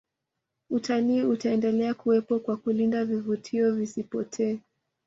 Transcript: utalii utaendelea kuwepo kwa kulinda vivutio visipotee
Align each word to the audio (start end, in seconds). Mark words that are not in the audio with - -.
utalii 0.69 1.21
utaendelea 1.23 1.93
kuwepo 1.93 2.39
kwa 2.39 2.57
kulinda 2.57 3.05
vivutio 3.05 3.75
visipotee 3.75 4.59